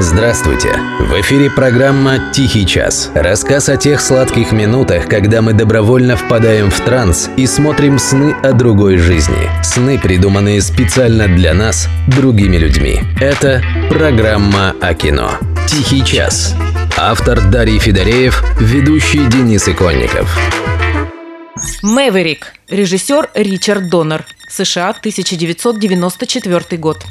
Здравствуйте! 0.00 0.78
В 1.00 1.20
эфире 1.22 1.50
программа 1.50 2.30
«Тихий 2.32 2.64
час». 2.64 3.10
Рассказ 3.14 3.68
о 3.68 3.76
тех 3.76 4.00
сладких 4.00 4.52
минутах, 4.52 5.08
когда 5.08 5.42
мы 5.42 5.54
добровольно 5.54 6.16
впадаем 6.16 6.70
в 6.70 6.80
транс 6.82 7.28
и 7.36 7.48
смотрим 7.48 7.98
сны 7.98 8.32
о 8.44 8.52
другой 8.52 8.98
жизни. 8.98 9.50
Сны, 9.64 9.98
придуманные 9.98 10.62
специально 10.62 11.26
для 11.26 11.52
нас, 11.52 11.88
другими 12.06 12.56
людьми. 12.58 13.00
Это 13.20 13.60
программа 13.90 14.76
о 14.80 14.94
кино. 14.94 15.32
«Тихий 15.66 16.04
час». 16.04 16.54
Автор 16.96 17.40
Дарий 17.50 17.80
Федореев, 17.80 18.44
ведущий 18.60 19.26
Денис 19.26 19.66
Иконников. 19.68 20.38
«Мэверик». 21.82 22.54
Режиссер 22.68 23.30
Ричард 23.34 23.88
Доннер. 23.88 24.24
США, 24.48 24.90
1994 24.90 26.80
год. 26.80 27.04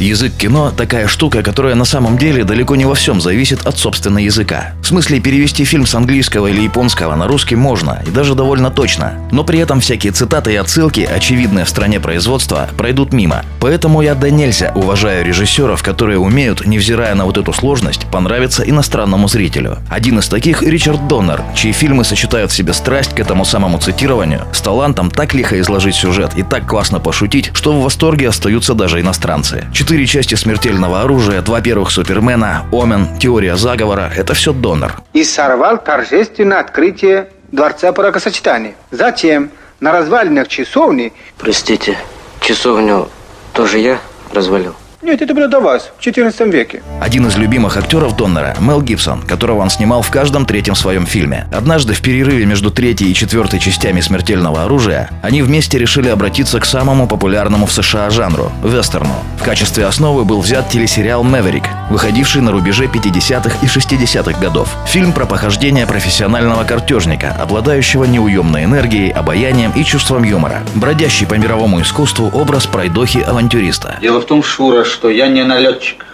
Язык 0.00 0.32
кино– 0.34 0.72
такая 0.76 1.06
штука, 1.08 1.42
которая 1.42 1.74
на 1.74 1.84
самом 1.84 2.16
деле 2.16 2.42
далеко 2.42 2.74
не 2.74 2.86
во 2.86 2.94
всем 2.94 3.20
зависит 3.20 3.66
от 3.66 3.76
собственного 3.76 4.24
языка. 4.24 4.72
В 4.82 4.86
смысле, 4.86 5.20
перевести 5.20 5.66
фильм 5.66 5.84
с 5.84 5.94
английского 5.94 6.46
или 6.46 6.62
японского 6.62 7.14
на 7.16 7.26
русский 7.28 7.54
можно, 7.54 8.02
и 8.06 8.10
даже 8.10 8.34
довольно 8.34 8.70
точно. 8.70 9.12
Но 9.30 9.44
при 9.44 9.58
этом 9.58 9.80
всякие 9.80 10.12
цитаты 10.12 10.54
и 10.54 10.56
отсылки, 10.56 11.00
очевидные 11.00 11.66
в 11.66 11.68
стране 11.68 12.00
производства, 12.00 12.70
пройдут 12.78 13.12
мимо. 13.12 13.44
Поэтому 13.60 14.00
я 14.00 14.14
да 14.14 14.30
нельзя 14.30 14.72
уважаю 14.74 15.22
режиссеров, 15.22 15.82
которые 15.82 16.18
умеют, 16.18 16.66
невзирая 16.66 17.14
на 17.14 17.26
вот 17.26 17.36
эту 17.36 17.52
сложность, 17.52 18.06
понравиться 18.10 18.62
иностранному 18.62 19.28
зрителю. 19.28 19.80
Один 19.90 20.18
из 20.18 20.28
таких– 20.28 20.62
Ричард 20.62 21.08
Доннер, 21.08 21.42
чьи 21.54 21.72
фильмы 21.72 22.04
сочетают 22.04 22.52
в 22.52 22.54
себе 22.54 22.72
страсть 22.72 23.14
к 23.14 23.20
этому 23.20 23.44
самому 23.44 23.76
цитированию, 23.76 24.46
с 24.54 24.62
талантом 24.62 25.10
так 25.10 25.34
лихо 25.34 25.60
изложить 25.60 25.96
сюжет 25.96 26.30
и 26.36 26.42
так 26.42 26.64
классно 26.64 27.00
пошутить, 27.00 27.50
что 27.52 27.74
в 27.74 27.82
восторге 27.82 28.30
остаются 28.30 28.72
даже 28.72 28.98
иностранцы. 28.98 29.66
Четыре 29.90 30.06
части 30.06 30.36
смертельного 30.36 31.02
оружия, 31.02 31.42
два 31.42 31.60
первых 31.60 31.90
Супермена, 31.90 32.64
Омен, 32.70 33.18
Теория 33.18 33.56
заговора– 33.56 34.08
это 34.16 34.34
все 34.34 34.52
донор. 34.52 35.02
И 35.14 35.24
сорвал 35.24 35.82
торжественное 35.82 36.60
открытие 36.60 37.28
Дворца 37.50 37.90
бракосочетания. 37.90 38.76
Затем 38.92 39.50
на 39.80 39.90
развалинах 39.90 40.46
часовни... 40.46 41.12
Простите, 41.36 41.98
часовню 42.40 43.08
тоже 43.52 43.80
я 43.80 43.98
развалил? 44.32 44.76
Нет, 45.02 45.22
это 45.22 45.32
было 45.32 45.48
до 45.48 45.60
вас, 45.60 45.90
в 45.96 46.02
14 46.02 46.52
веке. 46.52 46.82
Один 47.00 47.26
из 47.26 47.36
любимых 47.36 47.78
актеров 47.78 48.16
Доннера– 48.16 48.54
Мел 48.60 48.82
Гибсон, 48.82 49.22
которого 49.22 49.60
он 49.62 49.70
снимал 49.70 50.02
в 50.02 50.10
каждом 50.10 50.44
третьем 50.44 50.74
своем 50.74 51.06
фильме. 51.06 51.46
Однажды 51.54 51.94
в 51.94 52.02
перерыве 52.02 52.44
между 52.44 52.70
третьей 52.70 53.10
и 53.10 53.14
четвертой 53.14 53.60
частями 53.60 54.02
«Смертельного 54.02 54.64
оружия» 54.64 55.10
они 55.22 55.40
вместе 55.40 55.78
решили 55.78 56.10
обратиться 56.10 56.60
к 56.60 56.66
самому 56.66 57.08
популярному 57.08 57.64
в 57.64 57.72
США 57.72 58.10
жанру– 58.10 58.52
вестерну. 58.62 59.14
В 59.40 59.42
качестве 59.42 59.86
основы 59.86 60.26
был 60.26 60.42
взят 60.42 60.68
телесериал 60.68 61.24
«Мэверик», 61.24 61.64
выходивший 61.88 62.42
на 62.42 62.52
рубеже 62.52 62.84
50-х 62.84 63.56
и 63.62 63.66
60-х 63.66 64.38
годов. 64.38 64.68
Фильм 64.86 65.14
про 65.14 65.24
похождение 65.24 65.86
профессионального 65.86 66.64
картежника, 66.64 67.34
обладающего 67.40 68.04
неуемной 68.04 68.64
энергией, 68.64 69.10
обаянием 69.10 69.72
и 69.74 69.82
чувством 69.82 70.24
юмора. 70.24 70.62
Бродящий 70.74 71.26
по 71.26 71.34
мировому 71.34 71.80
искусству 71.80 72.28
образ 72.28 72.66
пройдохи-авантюриста. 72.66 73.96
Дело 74.02 74.20
в 74.20 74.26
том, 74.26 74.42
Шура, 74.42 74.84
что 74.90 75.08
я 75.08 75.28
не 75.28 75.44
налетчик. 75.44 76.04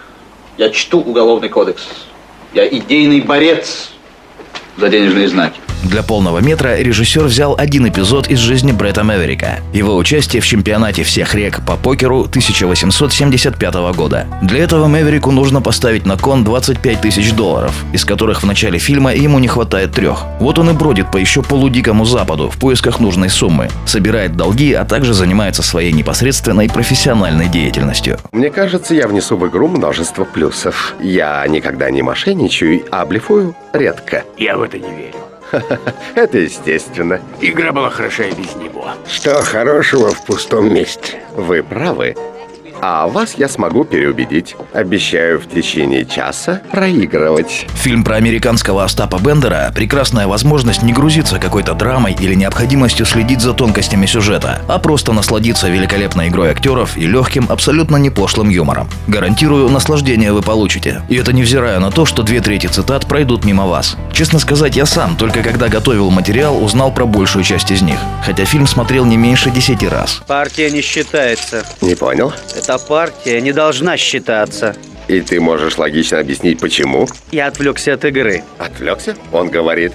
Я 0.57 0.69
чту 0.69 0.99
уголовный 0.99 1.49
кодекс. 1.49 1.87
Я 2.53 2.67
идейный 2.67 3.21
борец 3.21 3.89
за 4.77 4.89
денежные 4.89 5.27
знаки. 5.27 5.59
Для 5.83 6.01
полного 6.01 6.39
метра 6.39 6.77
режиссер 6.77 7.23
взял 7.23 7.55
один 7.57 7.87
эпизод 7.87 8.27
из 8.27 8.39
жизни 8.39 8.71
Бретта 8.71 9.03
Мэверика. 9.03 9.59
Его 9.73 9.95
участие 9.95 10.41
в 10.41 10.45
чемпионате 10.45 11.03
всех 11.03 11.35
рек 11.35 11.61
по 11.65 11.75
покеру 11.75 12.21
1875 12.21 13.75
года. 13.95 14.25
Для 14.41 14.63
этого 14.63 14.87
Мэверику 14.87 15.31
нужно 15.31 15.61
поставить 15.61 16.05
на 16.05 16.17
кон 16.17 16.43
25 16.43 17.01
тысяч 17.01 17.31
долларов, 17.31 17.73
из 17.93 18.05
которых 18.05 18.41
в 18.41 18.45
начале 18.45 18.79
фильма 18.79 19.13
ему 19.13 19.39
не 19.39 19.47
хватает 19.47 19.91
трех. 19.91 20.25
Вот 20.39 20.57
он 20.57 20.71
и 20.71 20.73
бродит 20.73 21.11
по 21.11 21.17
еще 21.17 21.43
полудикому 21.43 22.05
западу 22.05 22.49
в 22.49 22.57
поисках 22.57 22.99
нужной 22.99 23.29
суммы, 23.29 23.69
собирает 23.85 24.35
долги, 24.35 24.73
а 24.73 24.83
также 24.83 25.13
занимается 25.13 25.61
своей 25.61 25.93
непосредственной 25.93 26.69
профессиональной 26.69 27.47
деятельностью. 27.47 28.17
Мне 28.31 28.49
кажется, 28.49 28.95
я 28.95 29.07
внесу 29.07 29.37
в 29.37 29.47
игру 29.47 29.67
множество 29.67 30.25
плюсов. 30.25 30.95
Я 30.99 31.45
никогда 31.47 31.91
не 31.91 32.01
мошенничаю, 32.01 32.83
а 32.91 33.05
блефую 33.05 33.55
редко. 33.73 34.23
Я 34.37 34.57
в 34.57 34.63
это 34.63 34.79
не 34.79 34.89
верю. 34.89 35.26
Это 36.15 36.37
естественно. 36.37 37.21
Игра 37.41 37.71
была 37.71 37.89
хороша 37.89 38.23
и 38.23 38.31
без 38.33 38.55
него. 38.55 38.89
Что 39.07 39.41
хорошего 39.41 40.11
в 40.11 40.25
пустом 40.25 40.73
месте? 40.73 41.21
Вы 41.35 41.63
правы. 41.63 42.15
А 42.81 43.07
вас 43.07 43.35
я 43.37 43.49
смогу 43.49 43.83
переубедить. 43.83 44.55
Обещаю 44.73 45.39
в 45.39 45.47
течение 45.47 46.05
часа 46.05 46.61
проигрывать. 46.71 47.65
Фильм 47.73 48.03
про 48.03 48.15
американского 48.15 48.83
Остапа 48.83 49.17
Бендера– 49.17 49.71
прекрасная 49.75 50.27
возможность 50.27 50.83
не 50.83 50.93
грузиться 50.93 51.39
какой-то 51.39 51.73
драмой 51.73 52.15
или 52.19 52.35
необходимостью 52.35 53.05
следить 53.05 53.41
за 53.41 53.53
тонкостями 53.53 54.05
сюжета, 54.05 54.61
а 54.67 54.77
просто 54.79 55.13
насладиться 55.13 55.69
великолепной 55.69 56.27
игрой 56.27 56.51
актеров 56.51 56.97
и 56.97 57.07
легким, 57.07 57.47
абсолютно 57.49 57.97
не 57.97 58.09
пошлым 58.09 58.49
юмором. 58.49 58.89
Гарантирую, 59.07 59.69
наслаждение 59.69 60.31
вы 60.31 60.41
получите. 60.41 61.01
И 61.09 61.15
это 61.15 61.33
невзирая 61.33 61.79
на 61.79 61.91
то, 61.91 62.05
что 62.05 62.23
две 62.23 62.41
трети 62.41 62.67
цитат 62.67 63.07
пройдут 63.07 63.45
мимо 63.45 63.65
вас. 63.65 63.97
Честно 64.11 64.39
сказать, 64.39 64.75
я 64.75 64.85
сам, 64.85 65.15
только 65.17 65.41
когда 65.41 65.67
готовил 65.67 66.11
материал, 66.11 66.63
узнал 66.63 66.93
про 66.93 67.05
большую 67.05 67.43
часть 67.43 67.71
из 67.71 67.81
них. 67.81 67.99
Хотя 68.23 68.45
фильм 68.45 68.67
смотрел 68.67 69.05
не 69.05 69.17
меньше 69.17 69.49
десяти 69.49 69.87
раз. 69.87 70.21
Партия 70.27 70.69
не 70.69 70.81
считается. 70.81 71.63
Не 71.81 71.95
понял? 71.95 72.33
Эта 72.67 72.79
партия 72.79 73.39
не 73.39 73.53
должна 73.53 73.95
считаться. 73.95 74.75
И 75.07 75.21
ты 75.21 75.39
можешь 75.39 75.77
логично 75.77 76.19
объяснить, 76.19 76.59
почему? 76.59 77.07
Я 77.31 77.47
отвлекся 77.47 77.93
от 77.93 78.03
игры. 78.03 78.43
Отвлекся? 78.57 79.15
Он 79.31 79.49
говорит. 79.49 79.93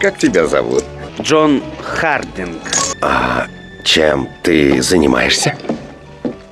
Как 0.00 0.18
тебя 0.18 0.48
зовут? 0.48 0.82
Джон 1.20 1.62
Хардинг. 1.80 2.60
А 3.00 3.46
чем 3.84 4.28
ты 4.42 4.82
занимаешься? 4.82 5.56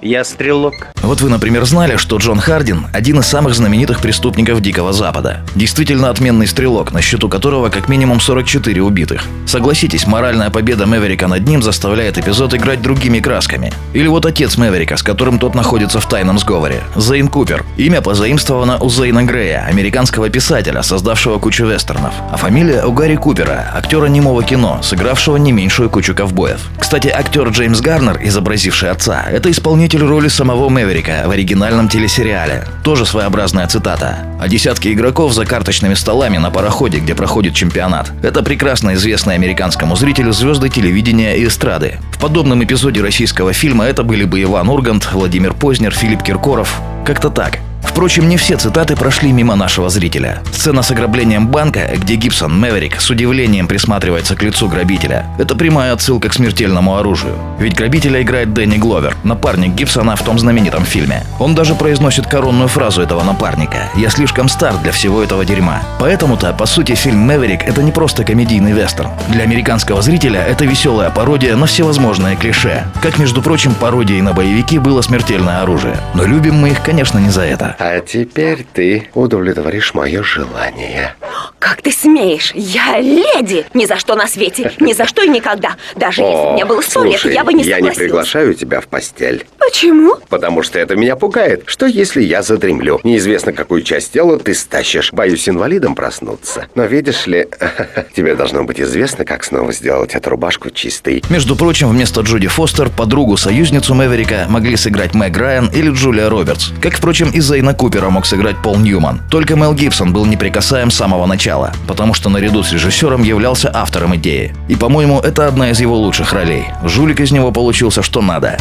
Я 0.02 0.24
стрелок. 0.24 0.88
Вот 1.02 1.20
вы, 1.20 1.28
например, 1.28 1.64
знали, 1.66 1.96
что 1.96 2.16
Джон 2.16 2.38
Хардин– 2.40 2.86
один 2.94 3.20
из 3.20 3.26
самых 3.26 3.54
знаменитых 3.54 4.00
преступников 4.00 4.62
Дикого 4.62 4.94
Запада. 4.94 5.40
Действительно 5.54 6.08
отменный 6.08 6.46
стрелок, 6.46 6.92
на 6.92 7.02
счету 7.02 7.28
которого 7.28 7.68
как 7.68 7.88
минимум 7.88 8.18
44 8.18 8.80
убитых. 8.80 9.24
Согласитесь, 9.46 10.06
моральная 10.06 10.48
победа 10.48 10.86
Мэверика 10.86 11.26
над 11.26 11.46
ним 11.46 11.62
заставляет 11.62 12.16
эпизод 12.16 12.54
играть 12.54 12.80
другими 12.80 13.20
красками. 13.20 13.74
Или 13.92 14.08
вот 14.08 14.24
отец 14.24 14.56
Мэверика, 14.56 14.96
с 14.96 15.02
которым 15.02 15.38
тот 15.38 15.54
находится 15.54 16.00
в 16.00 16.08
тайном 16.08 16.38
сговоре. 16.38 16.82
Зейн 16.96 17.28
Купер. 17.28 17.66
Имя 17.76 18.00
позаимствовано 18.00 18.78
у 18.78 18.88
Зейна 18.88 19.24
Грея, 19.24 19.66
американского 19.68 20.30
писателя, 20.30 20.82
создавшего 20.82 21.38
кучу 21.38 21.66
вестернов. 21.66 22.14
А 22.30 22.38
фамилия 22.38 22.86
у 22.86 22.92
Гарри 22.92 23.16
Купера, 23.16 23.70
актера 23.74 24.06
немого 24.06 24.42
кино, 24.44 24.80
сыгравшего 24.82 25.36
не 25.36 25.52
меньшую 25.52 25.90
кучу 25.90 26.14
ковбоев. 26.14 26.60
Кстати, 26.78 27.08
актер 27.08 27.48
Джеймс 27.48 27.80
Гарнер, 27.82 28.18
изобразивший 28.22 28.90
отца, 28.90 29.26
это 29.30 29.50
исполнитель 29.50 29.89
исполнитель 29.90 30.08
роли 30.08 30.28
самого 30.28 30.68
Мэверика 30.68 31.24
в 31.26 31.30
оригинальном 31.30 31.88
телесериале. 31.88 32.64
Тоже 32.84 33.04
своеобразная 33.04 33.66
цитата. 33.66 34.18
А 34.40 34.46
десятки 34.46 34.92
игроков 34.92 35.32
за 35.34 35.44
карточными 35.44 35.94
столами 35.94 36.38
на 36.38 36.52
пароходе, 36.52 37.00
где 37.00 37.16
проходит 37.16 37.54
чемпионат. 37.54 38.12
Это 38.22 38.44
прекрасно 38.44 38.94
известные 38.94 39.34
американскому 39.34 39.96
зрителю 39.96 40.32
звезды 40.32 40.68
телевидения 40.68 41.36
и 41.36 41.46
эстрады. 41.46 41.98
В 42.12 42.20
подобном 42.20 42.62
эпизоде 42.62 43.02
российского 43.02 43.52
фильма 43.52 43.84
это 43.84 44.04
были 44.04 44.22
бы 44.22 44.40
Иван 44.40 44.68
Ургант, 44.68 45.12
Владимир 45.12 45.54
Познер, 45.54 45.92
Филипп 45.92 46.22
Киркоров. 46.22 46.80
Как-то 47.04 47.28
так. 47.28 47.58
Впрочем, 48.00 48.30
не 48.30 48.38
все 48.38 48.56
цитаты 48.56 48.96
прошли 48.96 49.30
мимо 49.30 49.56
нашего 49.56 49.90
зрителя. 49.90 50.42
Сцена 50.52 50.80
с 50.80 50.90
ограблением 50.90 51.48
банка, 51.48 51.90
где 51.94 52.14
Гибсон, 52.14 52.58
Мэверик, 52.58 52.98
с 52.98 53.10
удивлением 53.10 53.68
присматривается 53.68 54.34
к 54.34 54.42
лицу 54.42 54.68
грабителя. 54.68 55.26
Это 55.36 55.54
прямая 55.54 55.92
отсылка 55.92 56.30
к 56.30 56.32
смертельному 56.32 56.96
оружию. 56.96 57.34
Ведь 57.58 57.76
грабителя 57.76 58.22
играет 58.22 58.54
Дэнни 58.54 58.78
Гловер, 58.78 59.14
напарник 59.22 59.74
Гибсона 59.74 60.16
в 60.16 60.22
том 60.22 60.38
знаменитом 60.38 60.86
фильме. 60.86 61.26
Он 61.38 61.54
даже 61.54 61.74
произносит 61.74 62.26
коронную 62.26 62.68
фразу 62.68 63.02
этого 63.02 63.22
напарника 63.22 63.90
«Я 63.94 64.08
слишком 64.08 64.48
стар 64.48 64.78
для 64.78 64.92
всего 64.92 65.22
этого 65.22 65.44
дерьма». 65.44 65.82
Поэтому-то, 65.98 66.54
по 66.54 66.64
сути, 66.64 66.94
фильм 66.94 67.18
«Мэверик»— 67.18 67.62
это 67.66 67.82
не 67.82 67.92
просто 67.92 68.24
комедийный 68.24 68.72
вестерн. 68.72 69.10
Для 69.28 69.42
американского 69.42 70.00
зрителя 70.00 70.42
это 70.42 70.64
веселая 70.64 71.10
пародия 71.10 71.54
на 71.54 71.66
всевозможные 71.66 72.36
клише. 72.36 72.86
Как, 73.02 73.18
между 73.18 73.42
прочим, 73.42 73.74
пародией 73.74 74.22
на 74.22 74.32
боевики 74.32 74.78
было 74.78 75.02
смертельное 75.02 75.60
оружие. 75.60 75.98
Но 76.14 76.24
любим 76.24 76.54
мы 76.54 76.70
их, 76.70 76.82
конечно, 76.82 77.18
не 77.18 77.28
за 77.28 77.42
это. 77.42 77.76
А 77.92 77.98
теперь 77.98 78.64
ты 78.72 79.08
удовлетворишь 79.14 79.94
мое 79.94 80.22
желание. 80.22 81.16
Как 81.58 81.82
ты 81.82 81.90
смеешь? 81.90 82.52
Я 82.54 83.00
леди! 83.00 83.66
Ни 83.74 83.84
за 83.84 83.96
что 83.96 84.14
на 84.14 84.28
свете, 84.28 84.72
ни 84.78 84.92
за 84.92 85.06
что 85.06 85.22
и 85.22 85.28
никогда. 85.28 85.76
Даже 85.96 86.22
если 86.22 86.44
бы 86.44 86.52
мне 86.52 86.64
было 86.64 86.82
сто 86.82 87.02
лет, 87.02 87.24
я 87.24 87.42
бы 87.42 87.52
не 87.52 87.64
я 87.64 87.80
не 87.80 87.88
согласилась. 87.88 87.96
приглашаю 87.96 88.54
тебя 88.54 88.80
в 88.80 88.86
постель. 88.86 89.44
Почему? 89.58 90.16
Потому 90.28 90.62
что 90.62 90.78
это 90.78 90.94
меня 90.94 91.16
пугает. 91.16 91.64
Что 91.66 91.86
если 91.86 92.22
я 92.22 92.42
задремлю? 92.42 93.00
Неизвестно, 93.02 93.52
какую 93.52 93.82
часть 93.82 94.12
тела 94.12 94.38
ты 94.38 94.54
стащишь. 94.54 95.12
Боюсь 95.12 95.48
инвалидом 95.48 95.94
проснуться. 95.96 96.66
Но 96.76 96.84
видишь 96.84 97.26
ли, 97.26 97.48
тебе 98.14 98.36
должно 98.36 98.62
быть 98.62 98.80
известно, 98.80 99.24
как 99.24 99.42
снова 99.42 99.72
сделать 99.72 100.14
эту 100.14 100.30
рубашку 100.30 100.70
чистой. 100.70 101.22
Между 101.28 101.56
прочим, 101.56 101.88
вместо 101.88 102.20
Джуди 102.20 102.48
Фостер 102.48 102.88
подругу-союзницу 102.88 103.94
Мэверика 103.94 104.46
могли 104.48 104.76
сыграть 104.76 105.14
Мэг 105.14 105.36
Райан 105.36 105.70
или 105.74 105.90
Джулия 105.90 106.28
Робертс. 106.28 106.70
Как, 106.80 106.94
впрочем, 106.94 107.30
и 107.30 107.40
Зейна 107.70 107.78
Купера 107.78 108.10
мог 108.10 108.26
сыграть 108.26 108.60
Пол 108.62 108.78
Ньюман. 108.78 109.20
Только 109.30 109.54
Мел 109.54 109.74
Гибсон 109.74 110.12
был 110.12 110.26
неприкасаем 110.26 110.90
с 110.90 110.96
самого 110.96 111.26
начала, 111.26 111.72
потому 111.86 112.14
что 112.14 112.28
наряду 112.28 112.64
с 112.64 112.72
режиссером 112.72 113.22
являлся 113.22 113.70
автором 113.72 114.16
идеи. 114.16 114.52
И, 114.66 114.74
по-моему, 114.74 115.20
это 115.20 115.46
одна 115.46 115.70
из 115.70 115.78
его 115.78 115.96
лучших 115.96 116.32
ролей. 116.32 116.64
Жулик 116.82 117.20
из 117.20 117.30
него 117.30 117.52
получился 117.52 118.02
что 118.02 118.22
надо. 118.22 118.56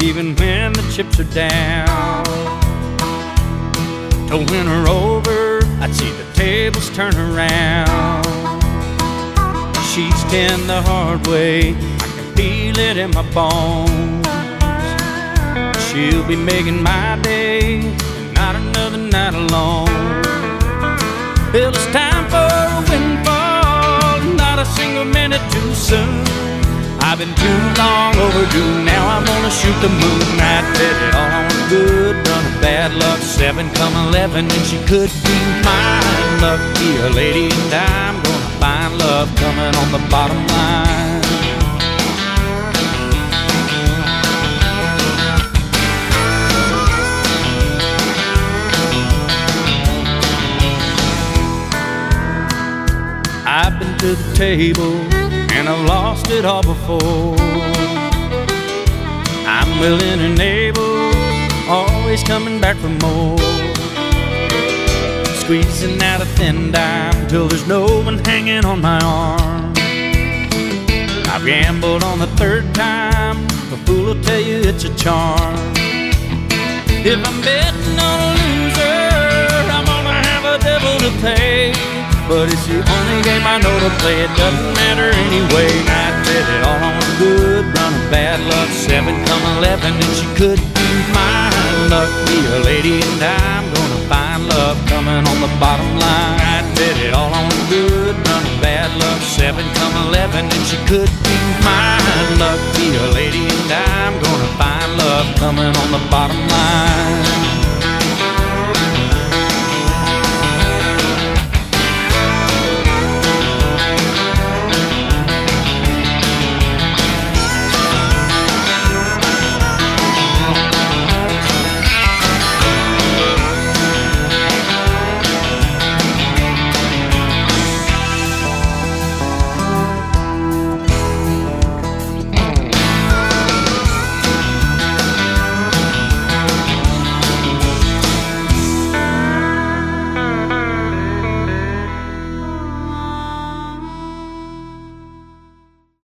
even 0.00 0.34
when 0.36 0.72
the 0.72 0.82
chips 0.94 1.20
are 1.20 1.34
down. 1.34 2.67
To 4.28 4.36
win 4.36 4.66
her 4.66 4.86
over, 4.86 5.60
I'd 5.80 5.94
see 5.94 6.10
the 6.10 6.24
tables 6.34 6.90
turn 6.90 7.16
around. 7.16 8.24
She's 9.90 10.22
ten 10.24 10.66
the 10.66 10.82
hard 10.82 11.26
way, 11.26 11.74
I 11.74 12.08
can 12.14 12.36
feel 12.36 12.78
it 12.78 12.98
in 12.98 13.10
my 13.12 13.24
bones. 13.32 14.28
She'll 15.84 16.26
be 16.28 16.36
making 16.36 16.82
my 16.82 17.18
day, 17.22 17.80
not 18.34 18.54
another 18.54 18.98
night 18.98 19.32
alone. 19.32 19.88
Well, 21.54 21.72
it's 21.72 21.86
time 21.86 22.28
for 22.28 22.36
a 22.36 22.84
windfall, 22.84 24.20
not 24.36 24.58
a 24.58 24.66
single 24.76 25.06
minute 25.06 25.40
too 25.50 25.72
soon. 25.74 26.22
I've 27.00 27.16
been 27.16 27.34
too 27.34 27.60
long 27.80 28.14
overdue. 28.16 28.84
Now 28.84 29.08
I'm 29.08 29.24
gonna 29.24 29.50
shoot 29.50 29.78
the 29.80 29.88
moon. 29.88 30.20
I 30.36 30.60
bet 30.76 30.96
it 31.06 31.14
all 31.16 31.32
on 31.40 31.46
a 31.48 31.68
good 31.72 32.16
run 32.28 32.37
bad 32.60 32.94
luck. 32.94 33.20
Seven 33.20 33.70
come 33.74 33.94
eleven, 34.08 34.44
and 34.46 34.64
she 34.66 34.78
could 34.86 35.10
be 35.26 35.38
mine. 35.64 36.40
Lucky 36.40 36.90
a 37.06 37.10
lady, 37.10 37.46
and 37.50 37.74
I'm 37.74 38.16
gonna 38.22 38.60
find 38.60 38.98
love 38.98 39.28
coming 39.36 39.74
on 39.74 39.88
the 39.92 40.02
bottom 40.10 40.46
line. 40.46 41.18
I've 53.50 53.78
been 53.80 53.96
to 53.98 54.14
the 54.14 54.36
table 54.36 54.92
and 55.58 55.68
I've 55.68 55.84
lost 55.86 56.30
it 56.30 56.44
all 56.44 56.62
before. 56.62 57.34
I'm 59.56 59.80
willing 59.80 60.20
and 60.20 60.38
able, 60.38 60.87
always 62.18 62.28
coming 62.28 62.60
back 62.60 62.76
for 62.76 62.88
more. 63.04 63.38
Squeezing 65.40 66.00
out 66.02 66.20
a 66.20 66.26
thin 66.36 66.72
dime 66.72 67.28
till 67.28 67.48
there's 67.48 67.66
no 67.66 68.02
one 68.02 68.18
hanging 68.18 68.64
on 68.64 68.80
my 68.80 69.00
arm. 69.00 69.72
I've 71.30 71.44
gambled 71.44 72.02
on 72.02 72.18
the 72.18 72.26
third 72.36 72.74
time, 72.74 73.44
a 73.72 73.76
fool 73.84 74.14
will 74.14 74.22
tell 74.22 74.40
you 74.40 74.60
it's 74.64 74.84
a 74.84 74.94
charm. 74.96 75.54
If 77.04 77.18
I'm 77.26 77.40
betting 77.42 77.98
on 77.98 78.18
a 78.20 78.30
loser, 78.38 79.70
I'm 79.70 79.84
gonna 79.84 80.18
have 80.28 80.44
a 80.44 80.58
devil 80.58 80.98
to 80.98 81.10
pay. 81.22 81.72
But 82.28 82.52
it's 82.52 82.66
the 82.66 82.76
only 82.76 83.22
game 83.22 83.44
I 83.46 83.58
know 83.62 83.76
to 83.80 83.90
play. 84.00 84.20
It 84.20 84.32
doesn't 84.36 84.74
matter 84.74 85.08
anyway. 85.26 85.70
I 85.88 86.12
bet 86.24 86.44
it 86.44 86.62
all 86.68 86.82
on 86.88 86.96
a 87.00 87.08
good 87.18 87.64
run 87.64 87.94
of 87.94 88.10
bad 88.10 88.40
luck. 88.50 88.68
Seven 88.68 89.14
come 89.24 89.44
eleven, 89.56 89.94
and 89.94 90.12
she 90.16 90.26
could 90.36 90.60
be 90.74 90.88
mine. 91.14 91.57
Luck 91.88 92.10
be 92.26 92.38
a 92.44 92.60
lady, 92.64 93.00
and 93.00 93.22
I'm 93.22 93.64
gonna 93.72 94.08
find 94.12 94.46
love 94.46 94.76
coming 94.86 95.24
on 95.24 95.40
the 95.40 95.48
bottom 95.58 95.88
line. 95.96 96.38
I 96.38 96.60
bet 96.76 96.96
it 97.00 97.14
all 97.14 97.32
on 97.32 97.48
good 97.70 98.14
run 98.28 98.44
of 98.44 98.60
bad 98.60 98.90
luck. 99.00 99.20
Seven 99.22 99.64
come 99.74 99.94
eleven, 100.06 100.44
and 100.44 100.64
she 100.68 100.76
could 100.84 101.08
be 101.24 101.36
mine. 101.64 102.38
Luck 102.38 102.60
be 102.76 102.94
a 102.94 103.06
lady, 103.16 103.48
and 103.48 103.72
I'm 103.72 104.20
gonna 104.20 104.50
find 104.60 104.98
love 104.98 105.34
coming 105.36 105.72
on 105.74 105.88
the 105.90 106.02
bottom 106.10 106.40
line. 106.48 107.47